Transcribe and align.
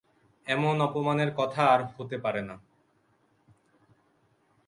এমন 0.47 0.75
অপমানের 0.81 1.31
কথা 1.35 1.61
আর 1.67 1.81
হতে 1.97 2.17
পারে 2.17 2.41
না। 2.41 2.55